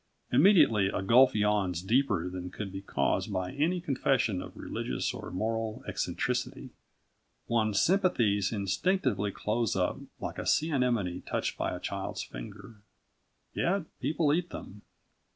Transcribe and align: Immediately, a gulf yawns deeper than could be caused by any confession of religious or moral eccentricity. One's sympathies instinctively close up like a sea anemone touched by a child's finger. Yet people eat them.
Immediately, 0.31 0.87
a 0.87 1.03
gulf 1.03 1.35
yawns 1.35 1.83
deeper 1.83 2.27
than 2.27 2.49
could 2.49 2.71
be 2.71 2.81
caused 2.81 3.31
by 3.31 3.51
any 3.51 3.79
confession 3.79 4.41
of 4.41 4.57
religious 4.57 5.13
or 5.13 5.29
moral 5.29 5.83
eccentricity. 5.87 6.71
One's 7.47 7.79
sympathies 7.81 8.51
instinctively 8.51 9.29
close 9.29 9.75
up 9.75 9.99
like 10.19 10.39
a 10.39 10.47
sea 10.47 10.71
anemone 10.71 11.21
touched 11.21 11.55
by 11.55 11.75
a 11.75 11.79
child's 11.79 12.23
finger. 12.23 12.77
Yet 13.53 13.83
people 13.99 14.33
eat 14.33 14.49
them. 14.49 14.81